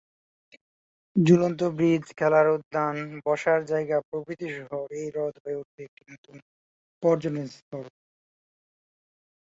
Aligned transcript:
ঝুলন্ত 1.15 1.61
ব্রিজ, 1.75 2.03
খেলার 2.17 2.47
উদ্যান, 2.55 2.95
বসার 3.25 3.59
জায়গা 3.71 3.97
প্রভৃতি 4.07 4.47
সহ 4.57 4.71
এই 4.91 5.07
হ্রদ 5.13 5.35
হয়ে 5.43 5.59
উঠবে 5.61 5.81
একটি 5.87 6.03
নতুন 6.11 6.35
পর্যটন 7.03 7.35
স্থল। 7.49 7.85